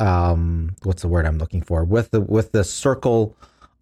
um 0.00 0.76
what's 0.84 1.02
the 1.02 1.08
word 1.08 1.26
I'm 1.26 1.38
looking 1.38 1.62
for? 1.62 1.84
With 1.84 2.10
the 2.10 2.20
with 2.20 2.52
the 2.52 2.64
circle 2.64 3.34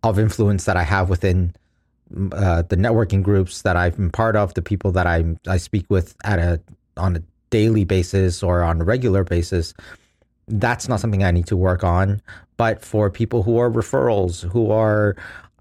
of 0.02 0.18
influence 0.18 0.64
that 0.64 0.76
I 0.76 0.82
have 0.82 1.10
within 1.10 1.54
uh, 2.32 2.62
the 2.62 2.76
networking 2.76 3.22
groups 3.22 3.62
that 3.62 3.76
I've 3.76 3.96
been 3.96 4.10
part 4.10 4.36
of, 4.36 4.54
the 4.54 4.62
people 4.62 4.92
that 4.92 5.06
I 5.06 5.24
I 5.46 5.56
speak 5.56 5.86
with 5.88 6.14
at 6.24 6.38
a 6.38 6.60
on 6.96 7.16
a 7.16 7.22
daily 7.50 7.84
basis 7.84 8.42
or 8.42 8.62
on 8.62 8.80
a 8.80 8.84
regular 8.84 9.24
basis, 9.24 9.74
that's 10.48 10.88
not 10.88 11.00
something 11.00 11.22
I 11.22 11.30
need 11.30 11.46
to 11.48 11.56
work 11.56 11.84
on. 11.84 12.22
But 12.56 12.82
for 12.82 13.10
people 13.10 13.42
who 13.42 13.58
are 13.58 13.70
referrals, 13.70 14.50
who 14.50 14.70
are 14.70 15.16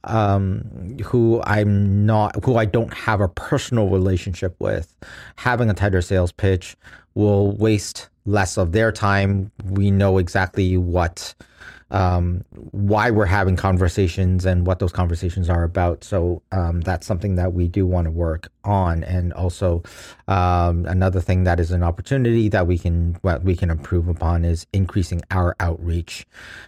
um, 0.06 0.98
who 1.04 1.42
I'm 1.44 2.06
not, 2.06 2.44
who 2.44 2.58
I 2.58 2.66
don't 2.66 2.94
have 2.94 3.22
a 3.22 3.28
personal 3.28 3.90
relationship 3.90 4.56
with, 4.60 4.96
having 5.36 5.70
a 5.70 5.74
tighter 5.74 6.02
sales 6.02 6.32
pitch 6.32 6.76
will 7.14 7.52
waste 7.54 8.10
less 8.26 8.58
of 8.58 8.72
their 8.72 8.92
time. 8.92 9.52
We 9.64 9.92
know 9.92 10.18
exactly 10.18 10.78
what, 10.78 11.34
um, 11.92 12.44
why 12.72 13.12
we're 13.12 13.26
having 13.26 13.56
conversations 13.56 14.46
and 14.46 14.66
what 14.66 14.80
those 14.80 14.92
conversations 14.92 15.50
are 15.50 15.64
about. 15.64 16.04
So 16.04 16.42
um, 16.52 16.82
that's 16.82 17.06
something 17.06 17.36
that 17.36 17.54
we 17.54 17.68
do 17.68 17.86
want 17.86 18.06
to 18.06 18.12
work 18.12 18.52
on. 18.64 19.04
And 19.04 19.32
also, 19.34 19.84
um, 20.28 20.86
another 20.88 21.22
thing 21.22 21.44
that 21.44 21.60
is 21.60 21.72
an 21.72 21.84
opportunity 21.84 22.50
that 22.50 22.68
we 22.68 22.78
can 22.78 23.18
what 23.22 23.44
we 23.44 23.56
can 23.56 23.70
improve 23.70 24.08
upon 24.08 24.44
is 24.44 24.66
increasing 24.74 25.22
our 25.32 25.56
outreach 25.60 26.26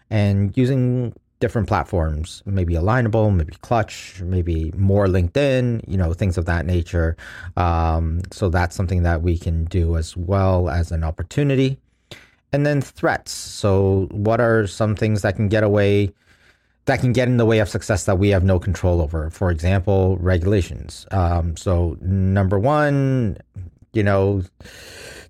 and 0.10 0.56
using 0.56 1.13
different 1.39 1.67
platforms, 1.67 2.41
maybe 2.46 2.74
Alignable, 2.74 3.34
maybe 3.36 3.53
Clutch, 3.62 4.22
maybe 4.22 4.72
more 4.75 5.08
LinkedIn, 5.08 5.84
you 5.88 5.98
know, 5.98 6.13
things 6.13 6.38
of 6.38 6.46
that 6.46 6.65
nature. 6.65 7.15
Um, 7.56 8.22
so 8.32 8.50
that's 8.50 8.75
something 8.75 9.03
that 9.03 9.22
we 9.22 9.38
can 9.38 9.65
do 9.65 9.98
as 9.98 10.17
well 10.17 10.70
as 10.70 10.91
an 10.91 11.03
opportunity. 11.03 11.77
And 12.53 12.65
then 12.65 12.82
threats. 12.82 13.32
So, 13.32 14.08
what 14.12 14.39
are 14.39 14.67
some 14.67 14.96
things 14.96 15.22
that 15.22 15.36
can 15.36 15.50
get 15.50 15.63
away, 15.63 16.13
that 16.86 17.01
can 17.01 17.12
get 17.12 17.27
in 17.27 17.36
the 17.36 17.46
way 17.46 17.60
of 17.60 17.67
success 17.67 18.06
that 18.06 18.20
we 18.20 18.29
have 18.29 18.46
no 18.46 18.58
control 18.58 19.01
over? 19.01 19.29
For 19.29 19.51
example, 19.51 20.17
regulations. 20.17 21.06
Um, 21.12 21.58
so, 21.58 21.98
number 22.00 22.58
one, 22.58 23.38
you 23.91 24.01
know, 24.01 24.44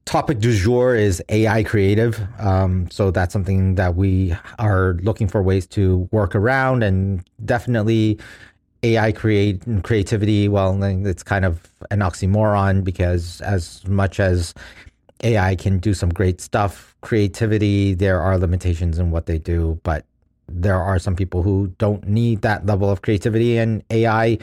topic 0.08 0.40
du 0.40 0.56
jour 0.56 0.96
is 0.96 1.22
AI 1.30 1.64
creative. 1.64 2.20
Um, 2.40 2.90
so 2.90 3.12
that's 3.12 3.34
something 3.34 3.76
that 3.76 3.96
we 3.96 4.34
are 4.58 4.94
looking 5.04 5.28
for 5.28 5.44
ways 5.44 5.68
to 5.68 6.08
work 6.12 6.34
around, 6.34 6.82
and 6.82 7.24
definitely 7.46 8.18
AI 8.84 9.12
create 9.12 9.62
creativity. 9.84 10.48
Well, 10.48 10.82
it's 10.82 11.24
kind 11.24 11.46
of 11.46 11.70
an 11.92 12.00
oxymoron 12.00 12.84
because 12.84 13.42
as 13.42 13.86
much 13.88 14.20
as 14.20 14.54
AI 15.24 15.56
can 15.56 15.78
do 15.78 15.94
some 15.94 16.10
great 16.10 16.40
stuff, 16.42 16.96
creativity 17.02 17.94
there 17.94 18.22
are 18.22 18.38
limitations 18.38 18.98
in 18.98 19.12
what 19.12 19.26
they 19.26 19.38
do, 19.38 19.80
but 19.84 20.06
there 20.48 20.82
are 20.82 20.98
some 20.98 21.16
people 21.16 21.44
who 21.44 21.74
don't 21.78 22.08
need 22.08 22.42
that 22.42 22.66
level 22.66 22.90
of 22.90 23.02
creativity, 23.02 23.58
and 23.58 23.84
AI 23.90 24.38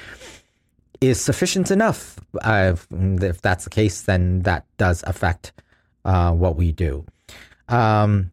is 1.09 1.21
sufficient 1.21 1.71
enough. 1.71 2.19
Uh, 2.43 2.77
if 2.91 3.41
that's 3.41 3.65
the 3.65 3.71
case, 3.71 4.03
then 4.03 4.43
that 4.43 4.65
does 4.77 5.03
affect 5.07 5.53
uh, 6.05 6.33
what 6.33 6.57
we 6.57 6.73
do. 6.73 7.05
Um, 7.69 8.31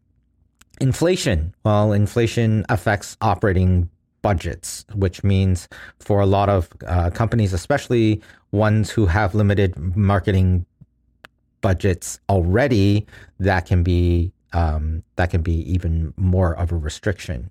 inflation. 0.80 1.54
Well, 1.64 1.92
inflation 1.92 2.64
affects 2.68 3.16
operating 3.20 3.88
budgets, 4.22 4.84
which 4.94 5.24
means 5.24 5.68
for 5.98 6.20
a 6.20 6.26
lot 6.26 6.48
of 6.48 6.68
uh, 6.86 7.10
companies, 7.10 7.52
especially 7.52 8.22
ones 8.52 8.90
who 8.90 9.06
have 9.06 9.34
limited 9.34 9.76
marketing 9.96 10.64
budgets 11.60 12.20
already, 12.28 13.06
that 13.40 13.66
can 13.66 13.82
be 13.82 14.32
um, 14.52 15.02
that 15.16 15.30
can 15.30 15.40
be 15.40 15.60
even 15.72 16.12
more 16.16 16.54
of 16.56 16.72
a 16.72 16.76
restriction. 16.76 17.50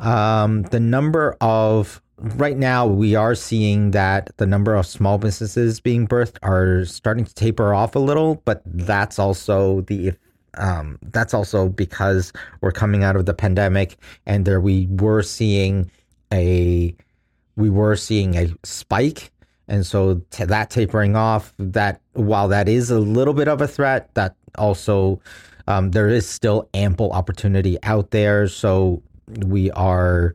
Um, 0.00 0.62
the 0.62 0.80
number 0.80 1.36
of 1.40 2.00
right 2.20 2.56
now 2.56 2.86
we 2.86 3.14
are 3.14 3.34
seeing 3.34 3.92
that 3.92 4.30
the 4.36 4.46
number 4.46 4.74
of 4.74 4.86
small 4.86 5.18
businesses 5.18 5.80
being 5.80 6.06
birthed 6.06 6.36
are 6.42 6.84
starting 6.84 7.24
to 7.24 7.34
taper 7.34 7.74
off 7.74 7.94
a 7.94 7.98
little, 7.98 8.36
but 8.44 8.62
that's 8.66 9.18
also 9.18 9.82
the 9.82 10.12
um, 10.54 10.98
that's 11.02 11.34
also 11.34 11.68
because 11.68 12.32
we're 12.60 12.72
coming 12.72 13.04
out 13.04 13.14
of 13.14 13.26
the 13.26 13.34
pandemic 13.34 13.96
and 14.26 14.44
there 14.44 14.60
we 14.60 14.88
were 14.90 15.22
seeing 15.22 15.90
a 16.32 16.94
we 17.56 17.70
were 17.70 17.96
seeing 17.96 18.36
a 18.36 18.52
spike. 18.64 19.30
And 19.68 19.84
so 19.86 20.22
t- 20.30 20.44
that 20.44 20.70
tapering 20.70 21.14
off 21.14 21.52
that 21.58 22.00
while 22.14 22.48
that 22.48 22.68
is 22.68 22.90
a 22.90 22.98
little 22.98 23.34
bit 23.34 23.48
of 23.48 23.60
a 23.60 23.68
threat 23.68 24.12
that 24.14 24.34
also 24.56 25.20
um, 25.66 25.90
there 25.90 26.08
is 26.08 26.26
still 26.26 26.68
ample 26.72 27.10
opportunity 27.12 27.76
out 27.82 28.10
there. 28.10 28.48
So 28.48 29.02
we 29.44 29.70
are 29.72 30.34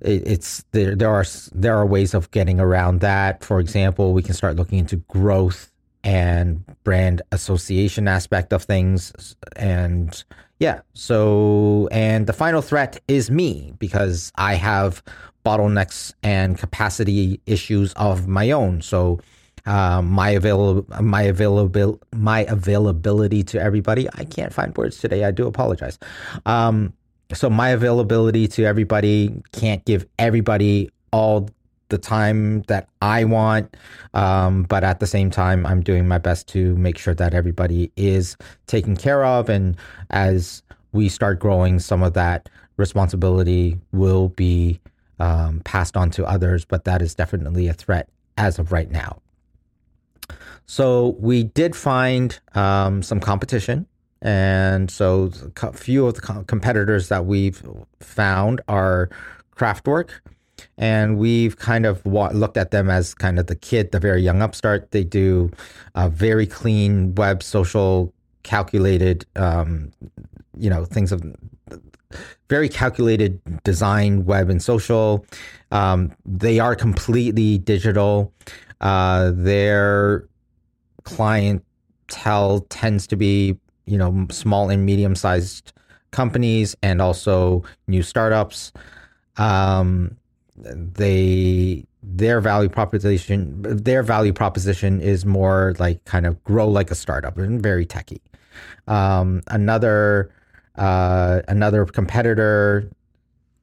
it's 0.00 0.64
there 0.72 0.94
there 0.94 1.10
are 1.10 1.24
there 1.52 1.76
are 1.76 1.86
ways 1.86 2.14
of 2.14 2.30
getting 2.30 2.58
around 2.60 3.00
that 3.00 3.44
for 3.44 3.60
example 3.60 4.12
we 4.12 4.22
can 4.22 4.34
start 4.34 4.56
looking 4.56 4.78
into 4.78 4.96
growth 4.96 5.72
and 6.02 6.64
brand 6.84 7.20
association 7.32 8.08
aspect 8.08 8.52
of 8.52 8.62
things 8.62 9.36
and 9.56 10.24
yeah 10.58 10.80
so 10.94 11.88
and 11.92 12.26
the 12.26 12.32
final 12.32 12.62
threat 12.62 12.98
is 13.08 13.30
me 13.30 13.74
because 13.78 14.32
i 14.36 14.54
have 14.54 15.02
bottlenecks 15.44 16.14
and 16.22 16.58
capacity 16.58 17.40
issues 17.46 17.92
of 17.94 18.26
my 18.26 18.50
own 18.50 18.80
so 18.80 19.20
um, 19.66 20.10
my 20.10 20.30
avail 20.30 20.86
my 21.00 21.22
available 21.22 22.00
my 22.14 22.44
availability 22.44 23.42
to 23.44 23.60
everybody. 23.60 24.08
I 24.14 24.24
can't 24.24 24.52
find 24.52 24.76
words 24.76 24.98
today. 24.98 25.24
I 25.24 25.30
do 25.30 25.46
apologize. 25.46 25.98
Um, 26.46 26.92
so 27.34 27.50
my 27.50 27.70
availability 27.70 28.48
to 28.48 28.64
everybody 28.64 29.42
can't 29.52 29.84
give 29.84 30.06
everybody 30.18 30.90
all 31.12 31.48
the 31.88 31.98
time 31.98 32.62
that 32.62 32.88
I 33.02 33.24
want, 33.24 33.76
um, 34.14 34.62
but 34.64 34.84
at 34.84 35.00
the 35.00 35.06
same 35.06 35.30
time, 35.30 35.66
I'm 35.66 35.82
doing 35.82 36.08
my 36.08 36.18
best 36.18 36.48
to 36.48 36.76
make 36.76 36.96
sure 36.98 37.14
that 37.14 37.34
everybody 37.34 37.92
is 37.96 38.36
taken 38.66 38.96
care 38.96 39.24
of. 39.24 39.48
And 39.48 39.76
as 40.10 40.62
we 40.92 41.08
start 41.08 41.38
growing, 41.38 41.78
some 41.78 42.02
of 42.02 42.14
that 42.14 42.48
responsibility 42.76 43.78
will 43.92 44.28
be 44.30 44.80
um, 45.18 45.60
passed 45.64 45.96
on 45.96 46.10
to 46.12 46.24
others, 46.24 46.64
but 46.64 46.84
that 46.84 47.02
is 47.02 47.14
definitely 47.14 47.68
a 47.68 47.74
threat 47.74 48.08
as 48.38 48.58
of 48.58 48.72
right 48.72 48.90
now. 48.90 49.20
So 50.66 51.16
we 51.18 51.44
did 51.44 51.74
find 51.76 52.38
um, 52.54 53.02
some 53.02 53.20
competition. 53.20 53.86
And 54.22 54.90
so 54.90 55.30
a 55.62 55.72
few 55.72 56.06
of 56.06 56.14
the 56.14 56.44
competitors 56.46 57.08
that 57.08 57.26
we've 57.26 57.62
found 58.00 58.60
are 58.68 59.08
Craftwork. 59.56 60.10
And 60.76 61.18
we've 61.18 61.56
kind 61.56 61.86
of 61.86 62.04
looked 62.04 62.56
at 62.56 62.70
them 62.70 62.90
as 62.90 63.14
kind 63.14 63.38
of 63.38 63.46
the 63.46 63.56
kid, 63.56 63.92
the 63.92 64.00
very 64.00 64.22
young 64.22 64.42
upstart. 64.42 64.90
They 64.90 65.04
do 65.04 65.50
a 65.94 66.08
very 66.08 66.46
clean 66.46 67.14
web, 67.14 67.42
social, 67.42 68.12
calculated, 68.42 69.24
um, 69.36 69.92
you 70.58 70.68
know, 70.68 70.84
things 70.84 71.12
of 71.12 71.22
very 72.48 72.68
calculated 72.68 73.40
design, 73.62 74.24
web 74.24 74.50
and 74.50 74.62
social. 74.62 75.24
Um, 75.70 76.12
they 76.26 76.58
are 76.58 76.74
completely 76.74 77.58
digital. 77.58 78.32
Uh, 78.80 79.30
their 79.34 80.26
clientele 81.04 82.60
tends 82.68 83.06
to 83.06 83.16
be, 83.16 83.56
you 83.90 83.98
know, 83.98 84.26
small 84.30 84.70
and 84.70 84.86
medium 84.86 85.14
sized 85.14 85.72
companies 86.12 86.76
and 86.82 87.02
also 87.02 87.64
new 87.88 88.02
startups. 88.02 88.72
Um, 89.36 90.16
they 90.56 91.84
their 92.02 92.40
value 92.40 92.68
proposition 92.68 93.60
their 93.62 94.02
value 94.02 94.32
proposition 94.32 95.00
is 95.00 95.26
more 95.26 95.74
like 95.78 96.02
kind 96.04 96.26
of 96.26 96.42
grow 96.44 96.68
like 96.68 96.90
a 96.90 96.94
startup 96.94 97.36
and 97.36 97.62
very 97.62 97.84
techy. 97.84 98.20
Um, 98.86 99.42
another 99.48 100.30
uh, 100.76 101.42
another 101.48 101.84
competitor, 101.84 102.88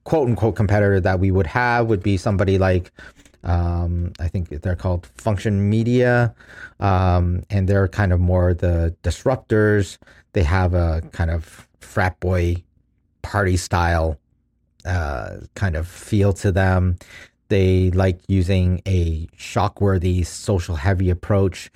quote 0.04 0.28
unquote 0.28 0.56
competitor 0.56 1.00
that 1.00 1.20
we 1.20 1.30
would 1.30 1.46
have 1.46 1.86
would 1.86 2.02
be 2.02 2.16
somebody 2.16 2.58
like 2.58 2.92
um, 3.44 4.12
I 4.18 4.28
think 4.28 4.48
they're 4.48 4.76
called 4.76 5.06
Function 5.16 5.68
Media, 5.70 6.34
um, 6.80 7.42
and 7.50 7.68
they're 7.68 7.88
kind 7.88 8.12
of 8.12 8.20
more 8.20 8.52
the 8.54 8.94
disruptors. 9.02 9.98
They 10.32 10.42
have 10.42 10.74
a 10.74 11.02
kind 11.12 11.30
of 11.30 11.68
frat 11.80 12.18
boy 12.20 12.62
party 13.22 13.56
style 13.56 14.18
uh, 14.84 15.38
kind 15.54 15.76
of 15.76 15.86
feel 15.86 16.32
to 16.34 16.52
them. 16.52 16.96
They 17.48 17.90
like 17.90 18.20
using 18.28 18.82
a 18.86 19.28
shockworthy, 19.36 20.22
social 20.22 20.76
heavy 20.76 21.10
approach. 21.10 21.70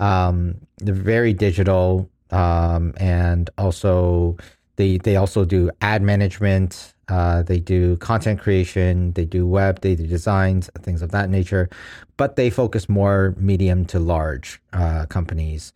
Um, 0.00 0.56
they're 0.78 0.94
very 0.94 1.32
digital 1.32 2.10
um, 2.32 2.94
and 2.96 3.50
also 3.58 4.36
they 4.76 4.98
they 4.98 5.16
also 5.16 5.44
do 5.44 5.70
ad 5.80 6.02
management. 6.02 6.94
Uh, 7.08 7.42
they 7.42 7.60
do 7.60 7.96
content 7.98 8.40
creation. 8.40 9.12
They 9.12 9.26
do 9.26 9.46
web. 9.46 9.82
They 9.82 9.94
do 9.94 10.06
designs, 10.06 10.70
things 10.80 11.02
of 11.02 11.10
that 11.10 11.28
nature. 11.28 11.68
But 12.16 12.36
they 12.36 12.48
focus 12.48 12.88
more 12.88 13.34
medium 13.36 13.84
to 13.86 13.98
large 13.98 14.60
uh, 14.72 15.06
companies. 15.06 15.72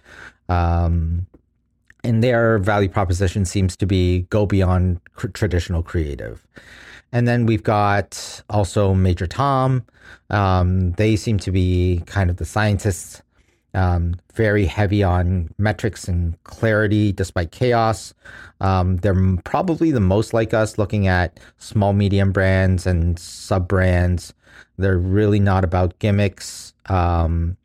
Um, 0.48 1.26
and 2.06 2.22
their 2.22 2.58
value 2.58 2.88
proposition 2.88 3.44
seems 3.44 3.76
to 3.76 3.86
be 3.86 4.20
go 4.30 4.46
beyond 4.46 5.00
cr- 5.14 5.28
traditional 5.28 5.82
creative. 5.82 6.46
And 7.12 7.26
then 7.26 7.46
we've 7.46 7.62
got 7.62 8.42
also 8.50 8.94
Major 8.94 9.26
Tom. 9.26 9.84
Um, 10.30 10.92
they 10.92 11.16
seem 11.16 11.38
to 11.38 11.50
be 11.52 12.02
kind 12.06 12.30
of 12.30 12.36
the 12.36 12.44
scientists 12.44 13.22
um, 13.74 14.14
very 14.34 14.64
heavy 14.64 15.02
on 15.02 15.50
metrics 15.58 16.08
and 16.08 16.42
clarity 16.44 17.12
despite 17.12 17.52
chaos. 17.52 18.14
Um, 18.60 18.96
they're 18.98 19.36
probably 19.44 19.90
the 19.90 20.00
most 20.00 20.32
like 20.32 20.54
us 20.54 20.78
looking 20.78 21.06
at 21.06 21.38
small, 21.58 21.92
medium 21.92 22.32
brands 22.32 22.86
and 22.86 23.18
sub 23.18 23.68
brands. 23.68 24.32
They're 24.78 24.98
really 24.98 25.40
not 25.40 25.62
about 25.62 25.98
gimmicks. 25.98 26.72
Um, 26.86 27.58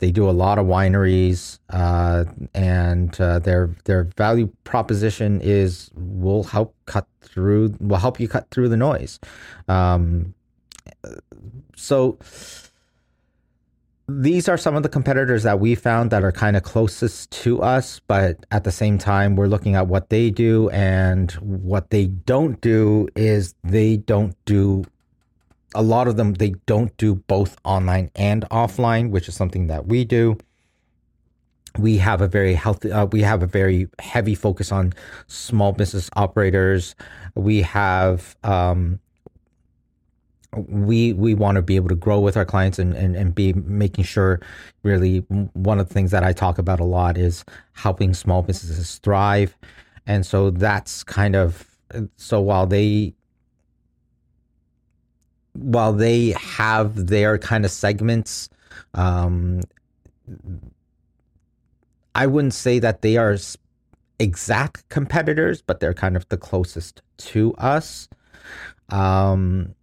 they 0.00 0.10
do 0.10 0.28
a 0.28 0.32
lot 0.32 0.58
of 0.58 0.66
wineries, 0.66 1.58
uh, 1.70 2.24
and 2.54 3.18
uh, 3.20 3.38
their 3.38 3.70
their 3.84 4.04
value 4.16 4.50
proposition 4.64 5.40
is 5.42 5.90
we'll 5.94 6.42
help 6.42 6.74
cut 6.86 7.06
through 7.20 7.74
will 7.80 7.98
help 7.98 8.18
you 8.18 8.26
cut 8.28 8.50
through 8.50 8.68
the 8.68 8.76
noise. 8.76 9.20
Um, 9.68 10.34
so 11.76 12.18
these 14.08 14.48
are 14.48 14.56
some 14.58 14.74
of 14.74 14.82
the 14.82 14.88
competitors 14.88 15.44
that 15.44 15.60
we 15.60 15.74
found 15.74 16.10
that 16.10 16.24
are 16.24 16.32
kind 16.32 16.56
of 16.56 16.62
closest 16.62 17.30
to 17.30 17.62
us, 17.62 18.00
but 18.06 18.44
at 18.50 18.64
the 18.64 18.72
same 18.72 18.98
time, 18.98 19.36
we're 19.36 19.46
looking 19.46 19.76
at 19.76 19.86
what 19.86 20.10
they 20.10 20.30
do. 20.30 20.68
And 20.70 21.30
what 21.32 21.90
they 21.90 22.06
don't 22.06 22.60
do 22.60 23.08
is 23.14 23.54
they 23.62 23.98
don't 23.98 24.34
do 24.46 24.84
a 25.74 25.82
lot 25.82 26.08
of 26.08 26.16
them, 26.16 26.34
they 26.34 26.54
don't 26.66 26.96
do 26.96 27.14
both 27.14 27.56
online 27.64 28.10
and 28.14 28.44
offline, 28.50 29.10
which 29.10 29.28
is 29.28 29.34
something 29.34 29.68
that 29.68 29.86
we 29.86 30.04
do. 30.04 30.36
We 31.78 31.98
have 31.98 32.20
a 32.20 32.26
very 32.26 32.54
healthy, 32.54 32.90
uh, 32.90 33.06
we 33.06 33.22
have 33.22 33.42
a 33.42 33.46
very 33.46 33.88
heavy 34.00 34.34
focus 34.34 34.72
on 34.72 34.92
small 35.28 35.72
business 35.72 36.10
operators. 36.16 36.96
We 37.36 37.62
have, 37.62 38.36
um, 38.42 38.98
we 40.52 41.12
we 41.12 41.32
want 41.34 41.56
to 41.56 41.62
be 41.62 41.76
able 41.76 41.88
to 41.90 41.94
grow 41.94 42.18
with 42.18 42.36
our 42.36 42.44
clients 42.44 42.80
and, 42.80 42.92
and, 42.94 43.14
and 43.14 43.34
be 43.36 43.52
making 43.52 44.02
sure 44.02 44.40
really 44.82 45.18
one 45.52 45.78
of 45.78 45.86
the 45.86 45.94
things 45.94 46.10
that 46.10 46.24
I 46.24 46.32
talk 46.32 46.58
about 46.58 46.80
a 46.80 46.84
lot 46.84 47.16
is 47.16 47.44
helping 47.74 48.14
small 48.14 48.42
businesses 48.42 48.98
thrive. 48.98 49.56
And 50.06 50.26
so 50.26 50.50
that's 50.50 51.04
kind 51.04 51.36
of 51.36 51.68
so 52.16 52.40
while 52.40 52.66
they 52.66 53.14
while 55.54 55.92
they 55.92 56.30
have 56.30 57.06
their 57.06 57.38
kind 57.38 57.64
of 57.64 57.70
segments, 57.70 58.48
um, 58.94 59.60
I 62.14 62.26
wouldn't 62.26 62.54
say 62.54 62.78
that 62.78 63.02
they 63.02 63.16
are 63.16 63.36
exact 64.18 64.88
competitors, 64.88 65.62
but 65.62 65.80
they're 65.80 65.94
kind 65.94 66.16
of 66.16 66.28
the 66.28 66.36
closest 66.36 67.02
to 67.18 67.54
us. 67.54 68.08
Um, 68.90 69.74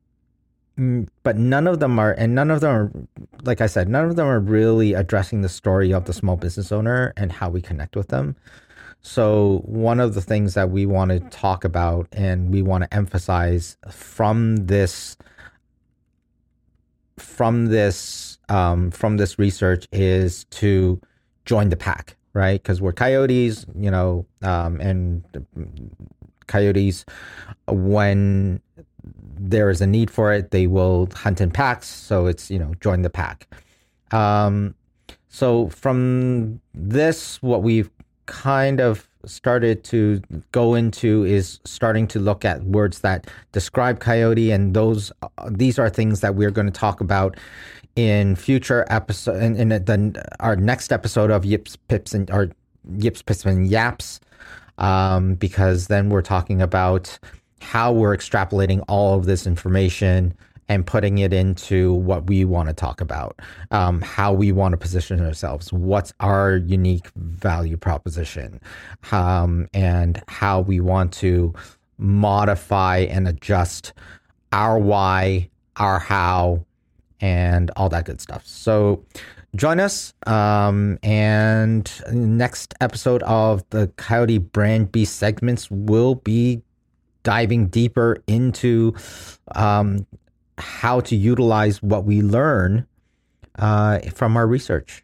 but 1.24 1.38
none 1.38 1.66
of 1.66 1.80
them 1.80 1.98
are, 1.98 2.12
and 2.12 2.36
none 2.36 2.52
of 2.52 2.62
them 2.62 2.72
are, 2.72 2.92
like 3.44 3.62
I 3.62 3.66
said, 3.66 3.90
none 3.90 4.06
of 4.06 4.16
them 4.16 4.28
are 4.28 4.40
really 4.40 4.94
addressing 4.94 5.42
the 5.42 5.50
story 5.50 5.92
of 5.92 6.06
the 6.06 6.14
small 6.14 6.36
business 6.36 6.72
owner 6.72 7.14
and 7.18 7.32
how 7.32 7.50
we 7.50 7.62
connect 7.62 7.96
with 7.96 8.10
them. 8.10 8.36
So, 9.02 9.62
one 9.66 10.00
of 10.00 10.14
the 10.14 10.22
things 10.22 10.54
that 10.54 10.70
we 10.70 10.86
want 10.86 11.12
to 11.12 11.20
talk 11.20 11.64
about 11.64 12.08
and 12.12 12.52
we 12.52 12.62
want 12.62 12.84
to 12.84 12.94
emphasize 12.94 13.78
from 13.90 14.68
this, 14.68 15.18
from 17.18 17.68
this, 17.68 18.38
um, 18.50 18.92
from 18.92 19.18
this 19.18 19.38
research 19.40 19.88
is 19.92 20.46
to 20.46 21.00
join 21.46 21.70
the 21.70 21.76
pack, 21.76 22.16
right? 22.34 22.62
Because 22.62 22.82
we're 22.82 22.94
coyotes, 22.94 23.66
you 23.78 23.92
know, 23.92 24.26
um, 24.42 24.80
and 24.80 25.24
coyotes, 26.48 27.06
when 27.68 28.62
there 29.40 29.70
is 29.70 29.82
a 29.82 29.88
need 29.88 30.10
for 30.10 30.34
it, 30.34 30.52
they 30.52 30.68
will 30.68 31.10
hunt 31.14 31.42
in 31.42 31.52
packs. 31.52 31.88
So 31.88 32.26
it's, 32.26 32.50
you 32.50 32.60
know, 32.60 32.74
join 32.80 33.02
the 33.02 33.10
pack. 33.10 33.48
Um, 34.12 34.76
so 35.28 35.70
from 35.70 36.62
this, 36.74 37.42
what 37.42 37.62
we've 37.64 37.90
kind 38.26 38.80
of 38.80 39.08
started 39.28 39.84
to 39.84 40.22
go 40.52 40.74
into 40.74 41.24
is 41.26 41.60
starting 41.66 42.08
to 42.08 42.20
look 42.20 42.46
at 42.46 42.64
words 42.64 43.00
that 43.02 43.28
describe 43.52 44.00
coyote 44.00 44.52
and 44.52 44.74
those 44.74 45.12
uh, 45.22 45.28
these 45.50 45.78
are 45.78 45.90
things 45.90 46.22
that 46.22 46.36
we're 46.36 46.52
going 46.52 46.68
to 46.68 46.80
talk 46.80 47.02
about 47.02 47.38
in 47.96 48.36
future 48.36 48.86
episode 48.90 49.42
in, 49.42 49.56
in 49.60 49.70
the 49.70 50.26
our 50.40 50.56
next 50.56 50.92
episode 50.92 51.32
of 51.32 51.46
yips 51.46 51.76
pips 51.76 52.14
and 52.14 52.30
or 52.32 52.50
yips 52.98 53.22
pips 53.22 53.46
and 53.46 53.68
yaps 53.68 54.20
um, 54.78 55.34
because 55.36 55.88
then 55.88 56.10
we're 56.10 56.22
talking 56.22 56.62
about 56.62 57.18
how 57.60 57.92
we're 57.92 58.16
extrapolating 58.16 58.84
all 58.88 59.18
of 59.18 59.26
this 59.26 59.48
information 59.48 60.34
and 60.70 60.86
putting 60.86 61.20
it 61.20 61.34
into 61.34 61.94
what 61.94 62.28
we 62.28 62.44
want 62.46 62.68
to 62.68 62.74
talk 62.74 63.00
about, 63.02 63.40
um, 63.72 64.02
how 64.02 64.34
we 64.34 64.52
want 64.52 64.74
to 64.74 64.78
position 64.78 65.24
ourselves, 65.26 65.72
what's 65.72 66.14
our 66.20 66.58
unique 66.58 67.10
value 67.16 67.78
proposition, 67.78 68.60
um, 69.12 69.68
and 69.74 70.22
how 70.28 70.62
we 70.62 70.80
want 70.80 71.14
to 71.14 71.54
modify 71.98 73.00
and 73.00 73.28
adjust 73.28 73.94
our 74.52 74.78
why, 74.78 75.50
our 75.78 76.00
how, 76.00 76.66
and 77.22 77.72
all 77.76 77.90
that 77.90 78.06
good 78.06 78.22
stuff. 78.22 78.46
So, 78.46 79.06
join 79.56 79.80
us. 79.80 80.14
Um, 80.28 81.00
and 81.02 81.90
next 82.12 82.76
episode 82.82 83.24
of 83.24 83.64
the 83.70 83.88
Koyoti 83.98 84.40
Brand 84.40 84.92
Beast 84.92 85.16
segments 85.16 85.72
will 85.72 86.16
be 86.16 86.62
diving 87.24 87.68
deeper 87.68 88.24
into 88.28 88.94
um, 89.56 90.06
how 90.58 91.00
to 91.02 91.16
utilize 91.16 91.82
what 91.82 92.04
we 92.06 92.22
learn 92.22 92.88
uh, 93.60 94.00
from 94.14 94.38
our 94.38 94.48
research. 94.48 95.04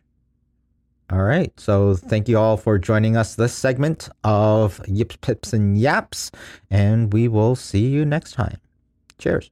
All 1.12 1.22
right. 1.24 1.52
So 1.60 1.96
thank 1.96 2.28
you 2.28 2.38
all 2.38 2.58
for 2.58 2.80
joining 2.80 3.18
us 3.18 3.36
this 3.36 3.54
segment 3.54 4.10
of 4.24 4.82
Yips, 4.88 5.18
Pips, 5.18 5.54
and 5.54 5.78
Yaps. 5.78 6.32
And 6.72 7.14
we 7.14 7.28
will 7.28 7.56
see 7.56 7.88
you 7.88 8.06
next 8.06 8.32
time. 8.32 8.58
Cheers. 9.20 9.52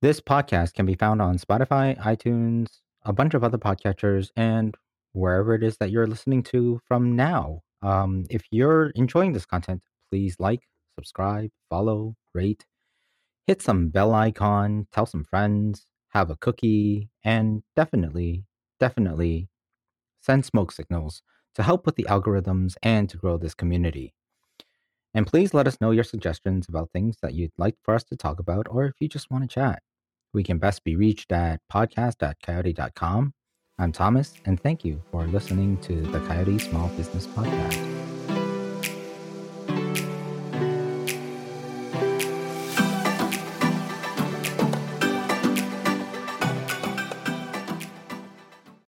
This 0.00 0.20
podcast 0.20 0.74
can 0.74 0.86
be 0.86 0.94
found 0.94 1.20
on 1.20 1.38
Spotify, 1.38 1.98
iTunes, 1.98 2.66
a 3.04 3.12
bunch 3.12 3.34
of 3.34 3.44
other 3.44 3.58
podcatchers, 3.58 4.30
and 4.36 4.74
wherever 5.12 5.54
it 5.54 5.62
is 5.62 5.76
that 5.78 5.90
you're 5.90 6.06
listening 6.06 6.42
to 6.44 6.80
from 6.86 7.16
now. 7.16 7.62
Um, 7.82 8.24
if 8.30 8.42
you're 8.50 8.90
enjoying 8.90 9.32
this 9.32 9.46
content, 9.46 9.82
please 10.10 10.36
like, 10.38 10.60
subscribe, 10.96 11.50
follow, 11.68 12.14
rate, 12.34 12.64
hit 13.48 13.62
some 13.62 13.88
bell 13.88 14.14
icon, 14.14 14.86
tell 14.92 15.06
some 15.06 15.24
friends, 15.24 15.86
have 16.10 16.28
a 16.28 16.36
cookie, 16.36 17.08
and 17.24 17.62
definitely, 17.74 18.44
definitely 18.78 19.48
send 20.20 20.44
smoke 20.44 20.70
signals 20.70 21.22
to 21.54 21.62
help 21.62 21.86
with 21.86 21.96
the 21.96 22.06
algorithms 22.10 22.76
and 22.82 23.08
to 23.08 23.16
grow 23.16 23.38
this 23.38 23.54
community. 23.54 24.12
And 25.14 25.26
please 25.26 25.54
let 25.54 25.66
us 25.66 25.80
know 25.80 25.92
your 25.92 26.04
suggestions 26.04 26.66
about 26.68 26.90
things 26.92 27.16
that 27.22 27.32
you'd 27.32 27.52
like 27.56 27.76
for 27.82 27.94
us 27.94 28.04
to 28.04 28.16
talk 28.16 28.38
about, 28.38 28.66
or 28.68 28.84
if 28.84 28.96
you 29.00 29.08
just 29.08 29.30
want 29.30 29.44
to 29.44 29.48
chat. 29.48 29.82
We 30.34 30.42
can 30.42 30.58
best 30.58 30.84
be 30.84 30.94
reached 30.94 31.32
at 31.32 31.60
podcast.koyoti.com. 31.72 33.32
I'm 33.78 33.92
Thomas, 33.92 34.34
and 34.44 34.60
thank 34.60 34.84
you 34.84 35.00
for 35.10 35.26
listening 35.26 35.78
to 35.78 36.02
the 36.02 36.18
Koyoti 36.20 36.60
Small 36.60 36.88
Business 36.88 37.26
Podcast. 37.26 38.17